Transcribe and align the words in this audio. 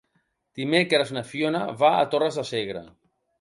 Dimecres 0.61 1.11
na 1.17 1.23
Fiona 1.33 1.61
va 1.83 1.93
a 1.99 2.09
Torres 2.15 2.41
de 2.41 2.47
Segre. 2.55 2.85